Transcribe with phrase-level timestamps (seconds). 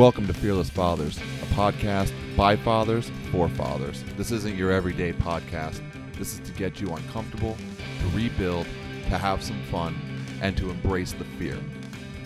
[0.00, 4.02] Welcome to Fearless Fathers, a podcast by fathers for fathers.
[4.16, 5.82] This isn't your everyday podcast.
[6.16, 7.54] This is to get you uncomfortable,
[8.00, 8.64] to rebuild,
[9.10, 9.94] to have some fun,
[10.40, 11.58] and to embrace the fear.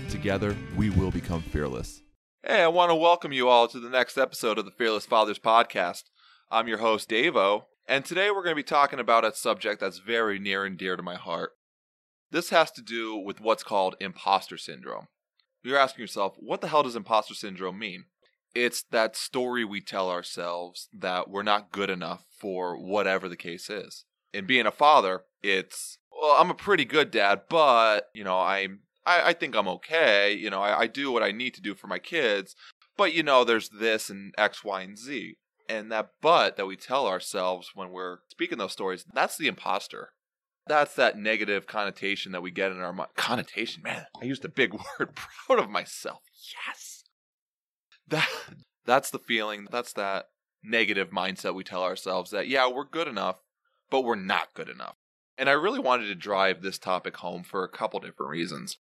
[0.09, 2.01] Together, we will become fearless.
[2.45, 5.41] Hey, I want to welcome you all to the next episode of the Fearless Fathers
[5.41, 6.05] podcast.
[6.52, 9.98] I'm your host, Davo, and today we're going to be talking about a subject that's
[9.98, 11.51] very near and dear to my heart.
[12.30, 15.09] This has to do with what's called imposter syndrome.
[15.64, 18.04] You're asking yourself, what the hell does imposter syndrome mean?
[18.54, 23.70] It's that story we tell ourselves that we're not good enough for whatever the case
[23.70, 24.04] is.
[24.34, 28.80] In being a father, it's, well, I'm a pretty good dad, but, you know, I'm,
[29.06, 30.34] I, I think I'm okay.
[30.34, 32.54] You know, I, I do what I need to do for my kids,
[32.96, 35.37] but, you know, there's this and X, Y, and Z.
[35.66, 40.10] And that but that we tell ourselves when we're speaking those stories, that's the imposter.
[40.66, 43.10] That's that negative connotation that we get in our mind.
[43.16, 44.07] Connotation, man.
[44.20, 45.15] I used a big word.
[45.15, 46.23] Proud of myself.
[46.66, 47.04] Yes.
[48.09, 48.29] That
[48.84, 49.66] that's the feeling.
[49.71, 50.29] That's that
[50.62, 53.37] negative mindset we tell ourselves that yeah, we're good enough,
[53.90, 54.96] but we're not good enough.
[55.37, 58.78] And I really wanted to drive this topic home for a couple different reasons.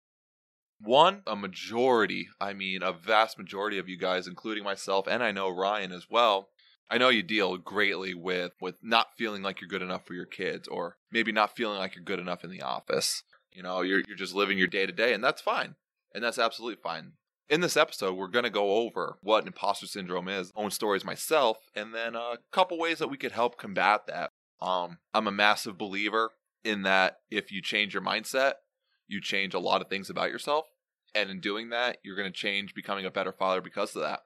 [0.79, 5.31] One, a majority, I mean a vast majority of you guys, including myself, and I
[5.31, 6.49] know Ryan as well,
[6.89, 10.25] I know you deal greatly with with not feeling like you're good enough for your
[10.25, 13.23] kids or maybe not feeling like you're good enough in the office.
[13.51, 15.75] You know, you're you're just living your day to day and that's fine.
[16.13, 17.13] And that's absolutely fine.
[17.49, 21.57] In this episode, we're going to go over what imposter syndrome is, own stories myself,
[21.75, 24.29] and then a couple ways that we could help combat that.
[24.61, 26.31] Um, I'm a massive believer
[26.63, 28.53] in that if you change your mindset,
[29.07, 30.65] you change a lot of things about yourself.
[31.13, 34.21] And in doing that, you're going to change becoming a better father because of that.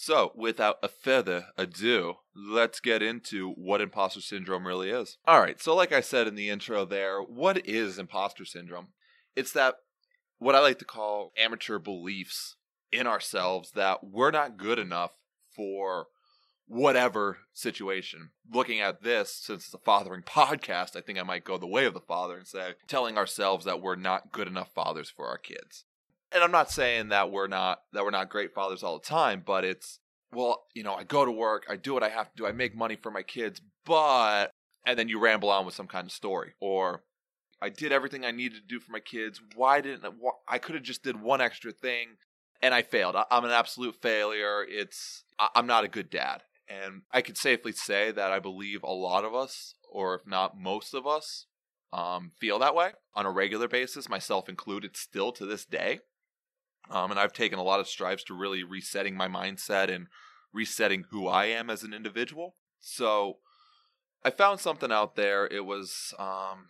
[0.00, 5.18] So, without a further ado, let's get into what imposter syndrome really is.
[5.26, 8.90] All right, so like I said in the intro there, what is imposter syndrome?
[9.34, 9.74] It's that
[10.38, 12.54] what I like to call amateur beliefs
[12.92, 15.16] in ourselves that we're not good enough
[15.56, 16.06] for
[16.68, 18.30] whatever situation.
[18.48, 21.86] Looking at this, since it's a fathering podcast, I think I might go the way
[21.86, 25.38] of the father and say, telling ourselves that we're not good enough fathers for our
[25.38, 25.86] kids
[26.32, 29.42] and I'm not saying that we're not that we're not great fathers all the time,
[29.44, 29.98] but it's
[30.32, 32.52] well, you know, I go to work, I do what I have to do, I
[32.52, 34.50] make money for my kids, but
[34.86, 37.02] and then you ramble on with some kind of story or
[37.60, 39.40] I did everything I needed to do for my kids.
[39.54, 40.10] Why didn't I
[40.46, 42.16] I could have just did one extra thing
[42.62, 43.16] and I failed.
[43.30, 44.64] I'm an absolute failure.
[44.68, 45.24] It's
[45.54, 46.42] I'm not a good dad.
[46.68, 50.58] And I could safely say that I believe a lot of us, or if not
[50.58, 51.46] most of us,
[51.92, 56.00] um, feel that way on a regular basis, myself included, still to this day.
[56.90, 60.06] Um, and I've taken a lot of strides to really resetting my mindset and
[60.52, 62.54] resetting who I am as an individual.
[62.80, 63.38] So
[64.24, 65.46] I found something out there.
[65.46, 66.68] It was um,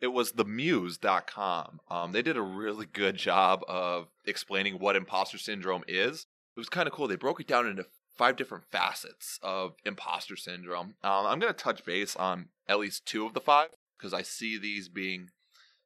[0.00, 1.80] it was themuse.com.
[1.90, 6.26] Um, they did a really good job of explaining what imposter syndrome is.
[6.56, 7.08] It was kind of cool.
[7.08, 7.86] They broke it down into
[8.16, 10.94] five different facets of imposter syndrome.
[11.02, 13.68] Um, I'm going to touch base on at least two of the five
[13.98, 15.28] because I see these being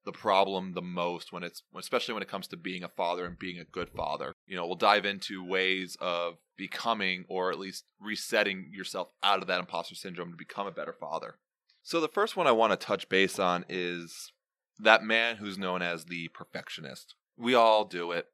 [0.05, 3.39] the problem the most when it's especially when it comes to being a father and
[3.39, 4.33] being a good father.
[4.47, 9.49] You know, we'll dive into ways of becoming or at least resetting yourself out of
[9.49, 11.37] that imposter syndrome to become a better father.
[11.83, 14.33] So the first one I want to touch base on is
[14.79, 17.15] that man who's known as the perfectionist.
[17.37, 18.27] We all do it.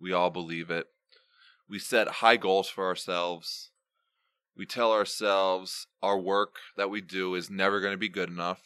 [0.00, 0.86] We all believe it.
[1.68, 3.70] We set high goals for ourselves.
[4.56, 8.62] We tell ourselves our work that we do is never going to be good enough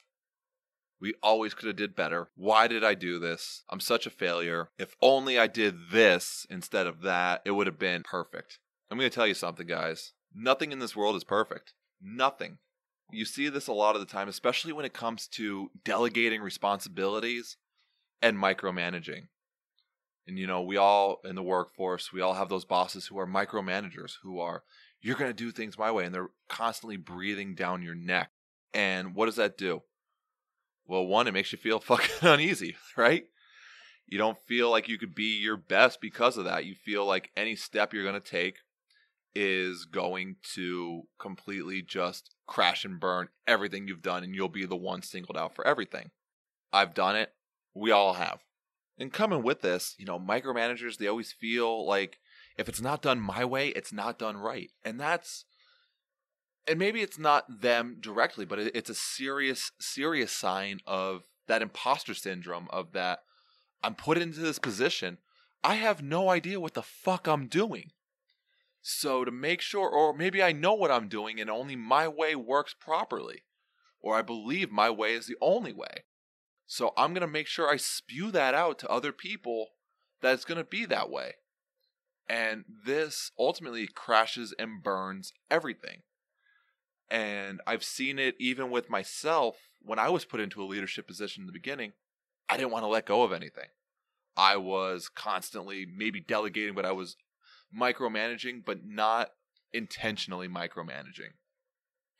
[1.00, 2.28] we always could have did better.
[2.34, 3.62] Why did I do this?
[3.70, 4.70] I'm such a failure.
[4.78, 8.58] If only I did this instead of that, it would have been perfect.
[8.90, 10.12] I'm going to tell you something, guys.
[10.34, 11.74] Nothing in this world is perfect.
[12.00, 12.58] Nothing.
[13.10, 17.56] You see this a lot of the time, especially when it comes to delegating responsibilities
[18.20, 19.28] and micromanaging.
[20.26, 23.26] And you know, we all in the workforce, we all have those bosses who are
[23.26, 24.62] micromanagers who are,
[25.00, 28.30] you're going to do things my way, and they're constantly breathing down your neck.
[28.74, 29.82] And what does that do?
[30.88, 33.26] Well, one, it makes you feel fucking uneasy, right?
[34.06, 36.64] You don't feel like you could be your best because of that.
[36.64, 38.56] You feel like any step you're going to take
[39.34, 44.74] is going to completely just crash and burn everything you've done, and you'll be the
[44.74, 46.10] one singled out for everything.
[46.72, 47.32] I've done it.
[47.74, 48.40] We all have.
[48.98, 52.18] And coming with this, you know, micromanagers, they always feel like
[52.56, 54.70] if it's not done my way, it's not done right.
[54.84, 55.44] And that's
[56.68, 62.14] and maybe it's not them directly, but it's a serious, serious sign of that imposter
[62.14, 63.20] syndrome of that
[63.82, 65.18] I'm put into this position.
[65.64, 67.92] I have no idea what the fuck I'm doing.
[68.80, 72.34] So to make sure, or maybe I know what I'm doing and only my way
[72.34, 73.42] works properly,
[74.00, 76.04] or I believe my way is the only way.
[76.66, 79.68] So I'm going to make sure I spew that out to other people
[80.20, 81.34] that it's going to be that way.
[82.28, 86.02] And this ultimately crashes and burns everything.
[87.10, 91.42] And I've seen it even with myself when I was put into a leadership position
[91.42, 91.92] in the beginning.
[92.48, 93.68] I didn't want to let go of anything.
[94.36, 97.16] I was constantly maybe delegating, but I was
[97.76, 99.30] micromanaging, but not
[99.72, 101.32] intentionally micromanaging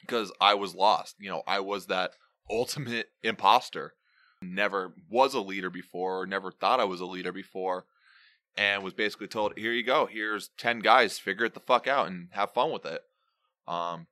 [0.00, 1.16] because I was lost.
[1.18, 2.12] You know, I was that
[2.50, 3.94] ultimate imposter.
[4.40, 7.86] Never was a leader before, never thought I was a leader before,
[8.56, 10.06] and was basically told, "Here you go.
[10.06, 11.18] Here's ten guys.
[11.18, 13.02] Figure it the fuck out and have fun with it."
[13.66, 14.06] Um,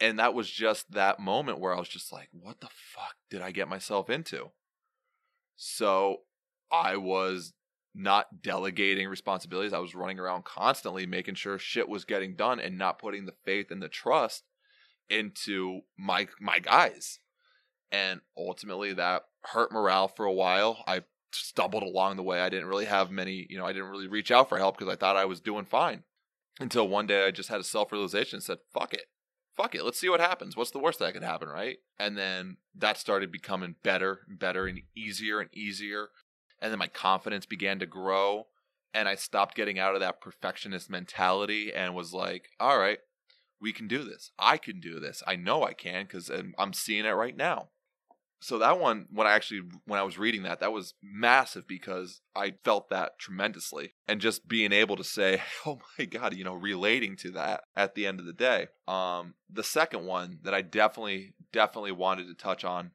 [0.00, 3.42] and that was just that moment where I was just like, "What the fuck did
[3.42, 4.52] I get myself into?"
[5.56, 6.22] So
[6.70, 7.54] I was
[7.94, 9.72] not delegating responsibilities.
[9.72, 13.34] I was running around constantly making sure shit was getting done and not putting the
[13.44, 14.44] faith and the trust
[15.08, 17.20] into my my guys.
[17.90, 20.84] And ultimately that hurt morale for a while.
[20.86, 22.40] I stumbled along the way.
[22.40, 24.92] I didn't really have many, you know, I didn't really reach out for help because
[24.92, 26.04] I thought I was doing fine.
[26.58, 29.06] Until one day I just had a self-realization and said, "Fuck it.
[29.56, 29.84] Fuck it.
[29.84, 30.56] Let's see what happens.
[30.56, 34.66] What's the worst that could happen, right?" And then that started becoming better and better
[34.66, 36.10] and easier and easier
[36.60, 38.46] and then my confidence began to grow
[38.94, 42.98] and I stopped getting out of that perfectionist mentality and was like, all right,
[43.60, 44.30] we can do this.
[44.38, 45.22] I can do this.
[45.26, 47.68] I know I can because I'm seeing it right now.
[48.40, 52.20] So that one, when I actually when I was reading that, that was massive because
[52.34, 56.54] I felt that tremendously, and just being able to say, "Oh my God," you know,
[56.54, 58.68] relating to that at the end of the day.
[58.86, 62.90] Um, the second one that I definitely definitely wanted to touch on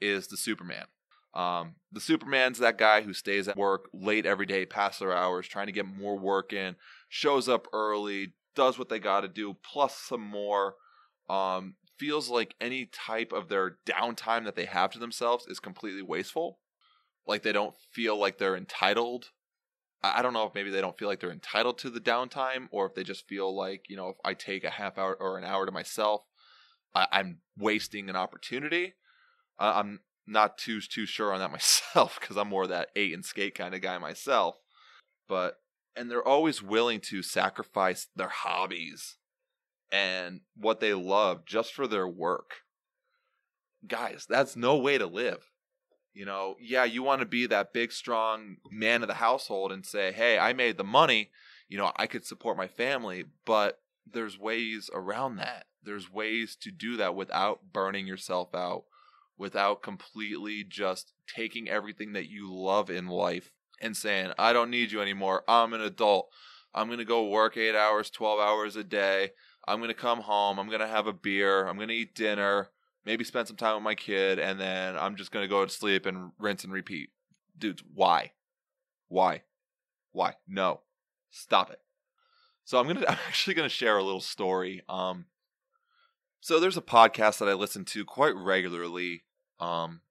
[0.00, 0.86] is the Superman.
[1.34, 5.46] Um, the Superman's that guy who stays at work late every day, past their hours,
[5.46, 6.76] trying to get more work in,
[7.10, 10.76] shows up early, does what they got to do, plus some more.
[11.28, 16.02] Um, feels like any type of their downtime that they have to themselves is completely
[16.02, 16.58] wasteful.
[17.26, 19.30] Like they don't feel like they're entitled.
[20.02, 22.86] I don't know if maybe they don't feel like they're entitled to the downtime, or
[22.86, 25.44] if they just feel like you know if I take a half hour or an
[25.44, 26.22] hour to myself,
[26.94, 28.94] I- am wasting an opportunity.
[29.58, 33.54] I'm not too too sure on that myself because I'm more that eight and skate
[33.54, 34.56] kind of guy myself.
[35.28, 35.56] But
[35.96, 39.16] and they're always willing to sacrifice their hobbies
[39.90, 42.56] and what they love just for their work.
[43.86, 45.50] Guys, that's no way to live.
[46.12, 49.84] You know, yeah, you want to be that big, strong man of the household and
[49.84, 51.30] say, hey, I made the money.
[51.68, 53.80] You know, I could support my family, but
[54.10, 55.66] there's ways around that.
[55.82, 58.84] There's ways to do that without burning yourself out,
[59.36, 63.50] without completely just taking everything that you love in life
[63.80, 65.44] and saying, I don't need you anymore.
[65.46, 66.28] I'm an adult.
[66.74, 69.30] I'm going to go work eight hours, 12 hours a day.
[69.66, 70.58] I'm going to come home.
[70.58, 71.66] I'm going to have a beer.
[71.66, 72.70] I'm going to eat dinner,
[73.04, 75.70] maybe spend some time with my kid, and then I'm just going to go to
[75.70, 77.10] sleep and rinse and repeat.
[77.58, 78.32] Dudes, why?
[79.08, 79.42] Why?
[80.12, 80.34] Why?
[80.46, 80.80] No.
[81.30, 81.80] Stop it.
[82.64, 84.82] So I'm going to, I'm actually going to share a little story.
[84.88, 85.26] Um,
[86.40, 89.24] so there's a podcast that I listen to quite regularly
[89.58, 90.02] um,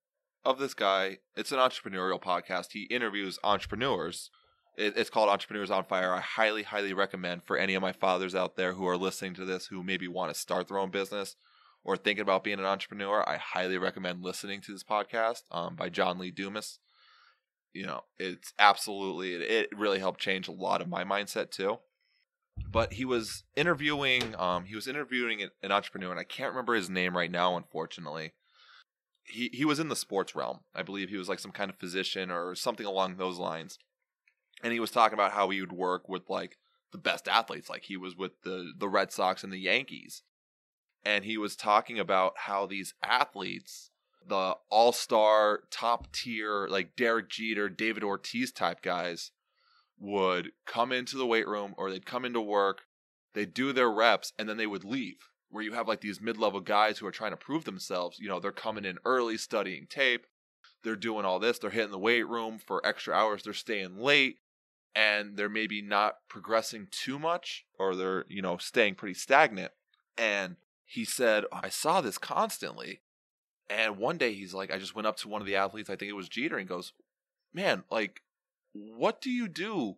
[0.44, 1.20] of this guy.
[1.36, 2.74] It's an entrepreneurial podcast.
[2.74, 4.30] He interviews entrepreneurs.
[4.78, 6.14] It, it's called Entrepreneurs on Fire.
[6.14, 9.46] I highly, highly recommend for any of my fathers out there who are listening to
[9.46, 11.36] this who maybe want to start their own business
[11.84, 13.28] or thinking about being an entrepreneur.
[13.28, 16.80] I highly recommend listening to this podcast um, by John Lee Dumas.
[17.74, 21.80] You know, it's absolutely, it, it really helped change a lot of my mindset too
[22.72, 26.90] but he was interviewing um he was interviewing an entrepreneur and I can't remember his
[26.90, 28.34] name right now unfortunately.
[29.24, 30.60] He he was in the sports realm.
[30.74, 33.78] I believe he was like some kind of physician or something along those lines.
[34.66, 36.58] And he was talking about how he would work with like
[36.92, 40.24] the best athletes like he was with the the Red Sox and the Yankees.
[41.04, 43.92] And he was talking about how these athletes
[44.28, 49.30] the all-star top tier like Derek Jeter, David Ortiz type guys
[50.00, 52.86] would come into the weight room or they'd come into work,
[53.36, 55.30] they'd do their reps, and then they would leave.
[55.50, 58.18] Where you have like these mid level guys who are trying to prove themselves.
[58.20, 60.26] You know, they're coming in early, studying tape,
[60.84, 64.40] they're doing all this, they're hitting the weight room for extra hours, they're staying late,
[64.96, 69.72] and they're maybe not progressing too much, or they're, you know, staying pretty stagnant.
[70.18, 73.02] And he said, oh, I saw this constantly.
[73.70, 75.96] And one day he's like, I just went up to one of the athletes, I
[75.96, 76.94] think it was Jeter, and goes,
[77.54, 78.22] Man, like,
[78.74, 79.96] what do you do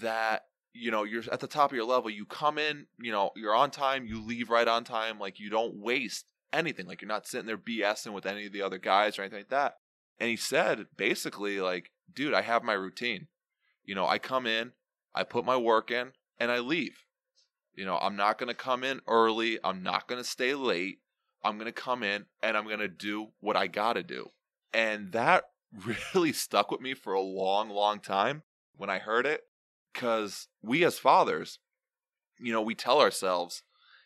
[0.00, 3.30] that you know you're at the top of your level you come in you know
[3.36, 7.08] you're on time you leave right on time like you don't waste anything like you're
[7.08, 9.76] not sitting there bsing with any of the other guys or anything like that
[10.18, 13.26] and he said basically like dude i have my routine
[13.88, 14.72] you know i come in
[15.14, 17.04] i put my work in and i leave
[17.74, 20.98] you know i'm not going to come in early i'm not going to stay late
[21.42, 24.28] i'm going to come in and i'm going to do what i got to do
[24.72, 25.44] and that
[26.14, 28.42] really stuck with me for a long, long time
[28.76, 29.42] when I heard it
[29.92, 31.58] because we as fathers,
[32.38, 33.62] you know, we tell ourselves,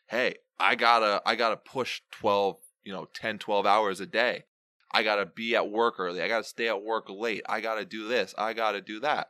[0.07, 4.07] "Hey, I got to I got to push 12, you know, 10, 12 hours a
[4.07, 4.45] day.
[4.93, 6.23] I got to be at work early.
[6.23, 7.43] I got to stay at work late.
[7.49, 8.35] I got to do this.
[8.39, 9.29] I got to do that."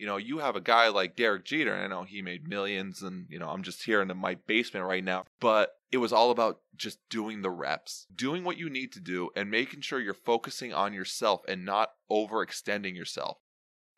[0.00, 3.02] You know, you have a guy like Derek Jeter, and I know he made millions,
[3.02, 6.30] and, you know, I'm just here in my basement right now, but it was all
[6.30, 10.14] about just doing the reps, doing what you need to do, and making sure you're
[10.14, 13.38] focusing on yourself and not overextending yourself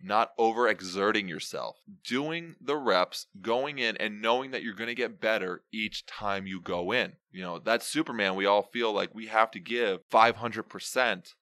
[0.02, 5.20] not overexerting yourself, doing the reps, going in and knowing that you're going to get
[5.20, 7.12] better each time you go in.
[7.30, 8.34] You know, that's Superman.
[8.34, 11.34] We all feel like we have to give 500%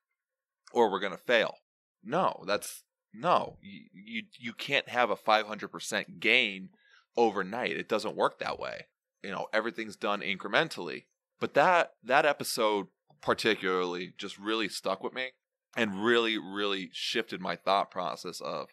[0.72, 1.56] or we're going to fail.
[2.04, 3.56] No, that's no.
[3.60, 6.70] You, you you can't have a 500% gain
[7.16, 7.76] overnight.
[7.76, 8.86] It doesn't work that way.
[9.22, 11.04] You know, everything's done incrementally.
[11.38, 12.88] But that that episode
[13.20, 15.30] particularly just really stuck with me
[15.76, 18.68] and really, really shifted my thought process of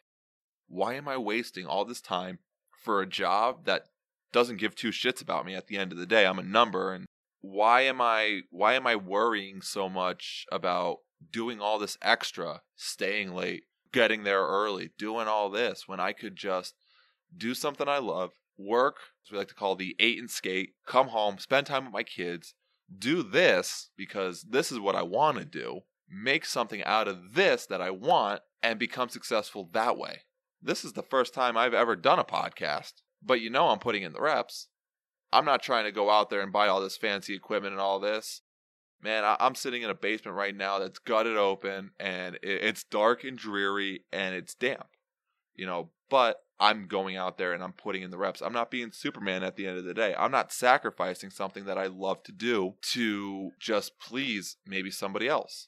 [0.68, 2.40] why am I wasting all this time
[2.84, 3.86] for a job that
[4.32, 6.26] doesn't give two shits about me at the end of the day?
[6.26, 7.06] I'm a number and
[7.42, 10.98] why am I why am I worrying so much about
[11.32, 13.64] doing all this extra, staying late,
[13.98, 16.76] getting there early, doing all this when I could just
[17.36, 21.08] do something I love, work, as we like to call the eight and skate, come
[21.08, 22.54] home, spend time with my kids,
[22.96, 27.66] do this because this is what I want to do, make something out of this
[27.66, 30.22] that I want and become successful that way.
[30.62, 34.04] This is the first time I've ever done a podcast, but you know I'm putting
[34.04, 34.68] in the reps.
[35.34, 38.00] I'm not trying to go out there and buy all this fancy equipment and all
[38.00, 38.44] this.
[39.02, 43.24] Man, I- am sitting in a basement right now that's gutted open and it's dark
[43.24, 44.88] and dreary and it's damp,
[45.56, 48.42] you know, but I'm going out there and I'm putting in the reps.
[48.42, 50.16] I'm not being Superman at the end of the day.
[50.18, 55.68] I'm not sacrificing something that I love to do to just please maybe somebody else.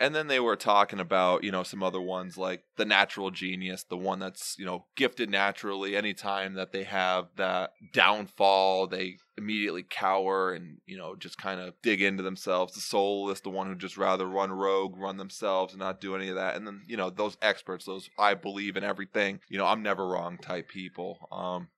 [0.00, 3.84] And then they were talking about, you know, some other ones like the natural genius,
[3.84, 5.96] the one that's, you know, gifted naturally.
[5.96, 11.74] Anytime that they have that downfall, they immediately cower and, you know, just kind of
[11.82, 12.74] dig into themselves.
[12.74, 16.28] The soloist, the one who just rather run rogue, run themselves and not do any
[16.28, 16.54] of that.
[16.54, 20.06] And then, you know, those experts, those I believe in everything, you know, I'm never
[20.06, 21.28] wrong type people.
[21.32, 21.68] Um,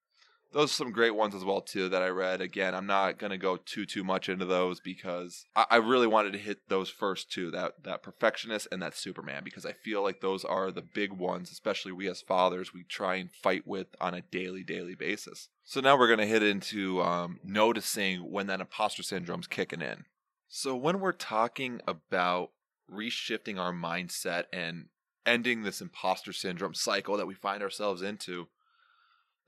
[0.53, 2.41] those are some great ones as well too that I read.
[2.41, 6.33] Again, I'm not gonna go too too much into those because I, I, really wanted
[6.33, 10.21] to hit those first two that that perfectionist and that Superman because I feel like
[10.21, 14.15] those are the big ones, especially we as fathers we try and fight with on
[14.15, 15.49] a daily daily basis.
[15.65, 20.05] So now we're gonna hit into um, noticing when that imposter syndrome's kicking in.
[20.49, 22.51] So when we're talking about
[22.93, 24.87] reshifting our mindset and
[25.25, 28.49] ending this imposter syndrome cycle that we find ourselves into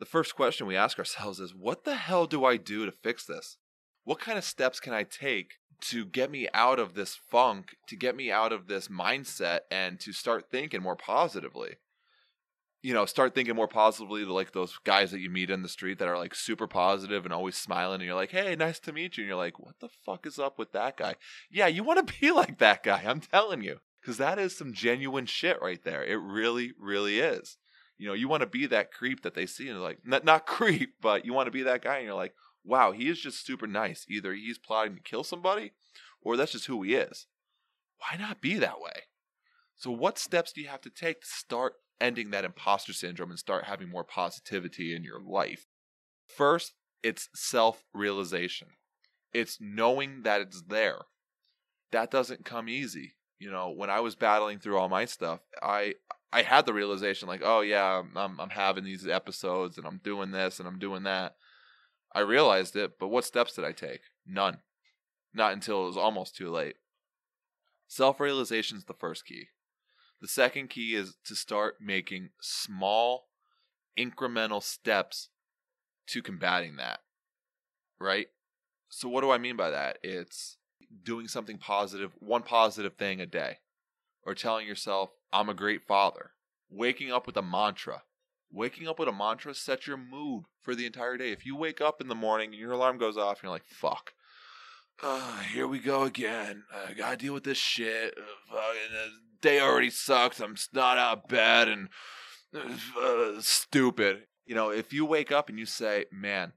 [0.02, 3.24] the first question we ask ourselves is what the hell do I do to fix
[3.24, 3.56] this?
[4.02, 7.94] What kind of steps can I take to get me out of this funk, to
[7.94, 11.76] get me out of this mindset, and to start thinking more positively?
[12.82, 15.68] You know, start thinking more positively to like those guys that you meet in the
[15.68, 18.92] street that are like super positive and always smiling, and you're like, hey, nice to
[18.92, 19.22] meet you.
[19.22, 21.14] And you're like, what the fuck is up with that guy?
[21.48, 23.78] Yeah, you want to be like that guy, I'm telling you.
[24.00, 26.02] Because that is some genuine shit right there.
[26.02, 27.56] It really, really is
[28.02, 30.44] you know, you want to be that creep that they see and like not not
[30.44, 33.46] creep, but you want to be that guy and you're like, wow, he is just
[33.46, 34.04] super nice.
[34.08, 35.70] Either he's plotting to kill somebody
[36.20, 37.28] or that's just who he is.
[37.98, 39.04] Why not be that way?
[39.76, 43.38] So what steps do you have to take to start ending that imposter syndrome and
[43.38, 45.66] start having more positivity in your life?
[46.26, 46.72] First,
[47.04, 48.68] it's self-realization.
[49.32, 51.02] It's knowing that it's there.
[51.92, 53.12] That doesn't come easy.
[53.38, 55.94] You know, when I was battling through all my stuff, I
[56.32, 60.30] I had the realization like, oh yeah, I'm I'm having these episodes and I'm doing
[60.30, 61.36] this and I'm doing that.
[62.14, 64.00] I realized it, but what steps did I take?
[64.26, 64.58] None.
[65.34, 66.76] Not until it was almost too late.
[67.86, 69.48] Self realization is the first key.
[70.20, 73.28] The second key is to start making small,
[73.98, 75.28] incremental steps
[76.08, 77.00] to combating that.
[78.00, 78.28] Right?
[78.88, 79.98] So, what do I mean by that?
[80.02, 80.58] It's
[81.02, 83.58] doing something positive, one positive thing a day,
[84.24, 86.32] or telling yourself, I'm a great father.
[86.70, 88.02] Waking up with a mantra.
[88.50, 91.32] Waking up with a mantra sets your mood for the entire day.
[91.32, 93.64] If you wake up in the morning and your alarm goes off and you're like,
[93.64, 94.12] fuck,
[95.02, 96.64] uh, here we go again.
[96.72, 98.14] I gotta deal with this shit.
[98.52, 98.56] Uh,
[98.90, 99.08] the
[99.40, 100.40] day already sucks.
[100.40, 101.88] I'm not out of bed and
[102.54, 104.24] uh, stupid.
[104.46, 106.52] You know, if you wake up and you say, man,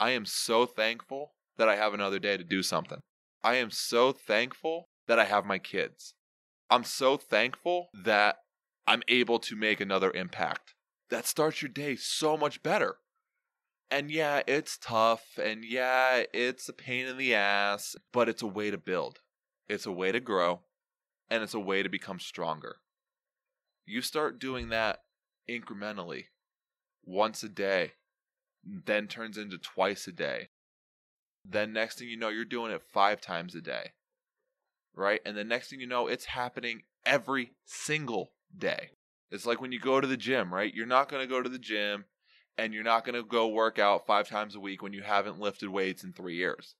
[0.00, 3.00] I am so thankful that I have another day to do something.
[3.42, 6.14] I am so thankful that I have my kids.
[6.74, 8.38] I'm so thankful that
[8.84, 10.74] I'm able to make another impact.
[11.08, 12.96] That starts your day so much better.
[13.92, 18.48] And yeah, it's tough, and yeah, it's a pain in the ass, but it's a
[18.48, 19.20] way to build.
[19.68, 20.62] It's a way to grow,
[21.30, 22.78] and it's a way to become stronger.
[23.86, 24.98] You start doing that
[25.48, 26.24] incrementally,
[27.04, 27.92] once a day,
[28.64, 30.48] then turns into twice a day.
[31.44, 33.92] Then next thing you know, you're doing it five times a day.
[34.94, 35.20] Right?
[35.24, 38.90] And the next thing you know, it's happening every single day.
[39.30, 40.72] It's like when you go to the gym, right?
[40.72, 42.04] You're not going to go to the gym
[42.56, 45.40] and you're not going to go work out five times a week when you haven't
[45.40, 46.76] lifted weights in three years,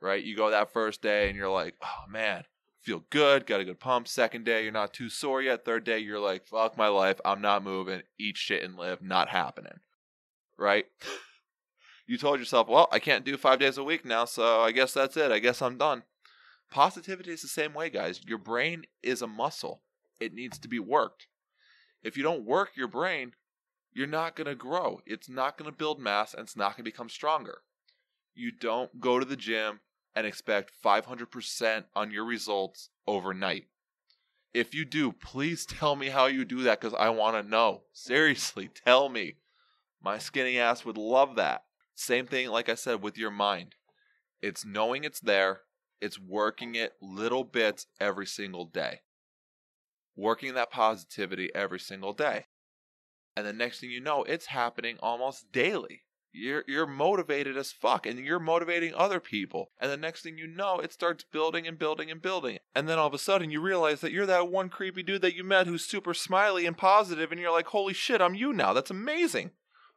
[0.00, 0.22] right?
[0.22, 2.44] You go that first day and you're like, oh man,
[2.80, 4.08] feel good, got a good pump.
[4.08, 5.64] Second day, you're not too sore yet.
[5.64, 9.28] Third day, you're like, fuck my life, I'm not moving, eat shit and live, not
[9.28, 9.80] happening,
[10.58, 10.86] right?
[12.06, 14.92] you told yourself, well, I can't do five days a week now, so I guess
[14.92, 15.30] that's it.
[15.30, 16.04] I guess I'm done.
[16.72, 18.22] Positivity is the same way, guys.
[18.26, 19.82] Your brain is a muscle,
[20.18, 21.26] it needs to be worked.
[22.02, 23.32] If you don't work your brain,
[23.92, 25.00] you're not going to grow.
[25.04, 27.58] It's not going to build mass and it's not going to become stronger.
[28.34, 29.80] You don't go to the gym
[30.14, 33.66] and expect 500% on your results overnight.
[34.54, 37.82] If you do, please tell me how you do that because I want to know.
[37.92, 39.36] Seriously, tell me.
[40.02, 41.64] My skinny ass would love that.
[41.94, 43.74] Same thing, like I said, with your mind.
[44.40, 45.60] It's knowing it's there,
[46.02, 49.00] it's working it little bits every single day
[50.16, 52.46] working that positivity every single day.
[53.36, 56.02] And the next thing you know, it's happening almost daily.
[56.34, 59.70] You're you're motivated as fuck and you're motivating other people.
[59.78, 62.58] And the next thing you know, it starts building and building and building.
[62.74, 65.34] And then all of a sudden you realize that you're that one creepy dude that
[65.34, 68.72] you met who's super smiley and positive and you're like, "Holy shit, I'm you now.
[68.72, 69.50] That's amazing."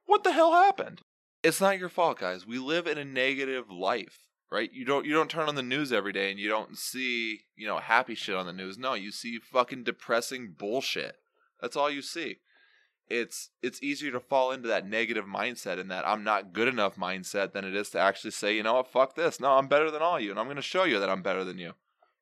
[0.06, 1.02] What the hell happened?
[1.42, 2.46] It's not your fault, guys.
[2.46, 4.20] We live in a negative life
[4.52, 4.72] right?
[4.72, 7.68] You don't you don't turn on the news every day and you don't see, you
[7.68, 8.78] know, happy shit on the news.
[8.78, 11.18] No, you see fucking depressing bullshit.
[11.62, 12.38] That's all you see.
[13.08, 16.96] It's it's easier to fall into that negative mindset and that I'm not good enough
[16.96, 19.40] mindset than it is to actually say, you know what, fuck this.
[19.40, 21.44] No, I'm better than all you and I'm going to show you that I'm better
[21.44, 21.74] than you.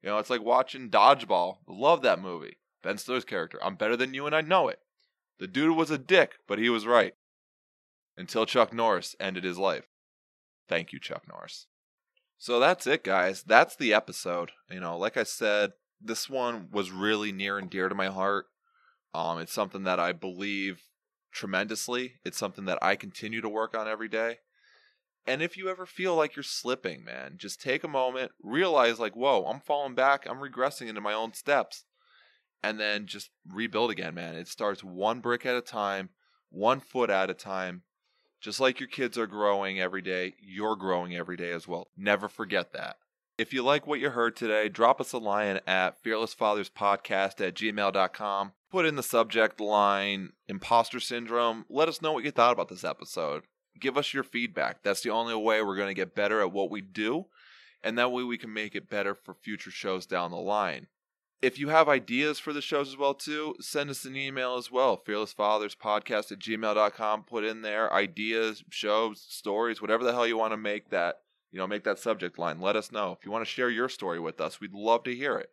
[0.02, 1.58] You know, it's like watching Dodgeball.
[1.68, 2.58] Love that movie.
[2.82, 3.58] Ben Stiller's character.
[3.64, 4.80] I'm better than you and I know it.
[5.40, 7.16] The dude was a dick, but he was right.
[8.18, 9.88] Until Chuck Norris ended his life.
[10.68, 11.68] Thank you, Chuck Norris.
[12.44, 13.42] So that's it, guys.
[13.42, 14.52] That's the episode.
[14.70, 18.48] You know, like I said, this one was really near and dear to my heart.
[19.14, 20.82] Um, it's something that I believe
[21.32, 22.16] tremendously.
[22.26, 24.40] It's something that I continue to work on every day.
[25.26, 29.16] And if you ever feel like you're slipping, man, just take a moment, realize, like,
[29.16, 31.86] whoa, I'm falling back, I'm regressing into my own steps,
[32.62, 34.36] and then just rebuild again, man.
[34.36, 36.10] It starts one brick at a time,
[36.50, 37.84] one foot at a time,
[38.44, 41.88] just like your kids are growing every day, you're growing every day as well.
[41.96, 42.98] Never forget that.
[43.38, 48.52] If you like what you heard today, drop us a line at fearlessfatherspodcast at gmail.com.
[48.70, 51.66] Put in the subject line imposter syndrome.
[51.70, 53.44] Let us know what you thought about this episode.
[53.80, 54.84] Give us your feedback.
[54.84, 57.28] That's the only way we're going to get better at what we do.
[57.82, 60.88] And that way we can make it better for future shows down the line
[61.44, 64.72] if you have ideas for the shows as well too send us an email as
[64.72, 70.54] well fearlessfatherspodcast at gmail.com put in there ideas shows stories whatever the hell you want
[70.54, 71.20] to make that
[71.54, 72.60] you know make that subject line.
[72.60, 73.16] Let us know.
[73.18, 75.52] If you want to share your story with us we'd love to hear it.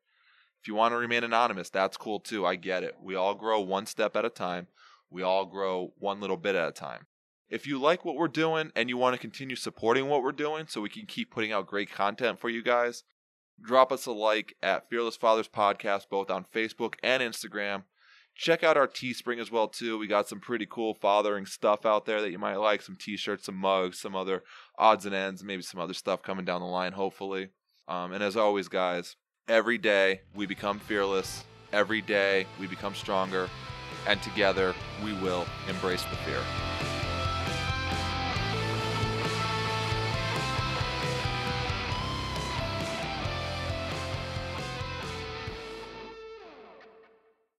[0.61, 2.44] If you want to remain anonymous that's cool too.
[2.44, 2.96] I get it.
[3.00, 4.66] We all grow one step at a time.
[5.11, 7.07] We all grow one little bit at a time.
[7.48, 10.66] If you like what we're doing and you want to continue supporting what we're doing
[10.68, 13.05] so we can keep putting out great content for you guys
[13.62, 17.85] drop us a like at Fearless Fathers Podcast, both on Facebook and Instagram.
[18.35, 19.99] Check out our Teespring as well too.
[19.99, 22.81] We got some pretty cool fathering stuff out there that you might like.
[22.81, 24.42] Some T-shirts, some mugs, some other
[24.79, 26.92] odds and ends, maybe some other stuff coming down the line.
[26.92, 27.49] Hopefully.
[27.87, 29.16] Um, and as always, guys,
[29.49, 31.44] every day we become fearless.
[31.73, 33.49] Every day we become stronger,
[34.07, 36.89] and together we will embrace the fear.